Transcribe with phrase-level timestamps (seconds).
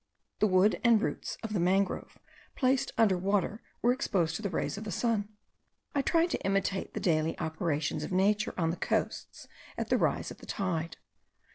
[0.39, 2.17] The wood and roots of the mangrove
[2.55, 5.29] placed under water were exposed to the rays of the sun.
[5.93, 10.31] I tried to imitate the daily operations of nature on the coasts at the rise
[10.31, 10.97] of the tide.